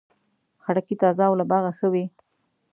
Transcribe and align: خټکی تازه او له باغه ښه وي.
خټکی 0.63 0.95
تازه 1.01 1.23
او 1.29 1.33
له 1.39 1.45
باغه 1.51 1.71
ښه 1.77 1.87
وي. 1.93 2.05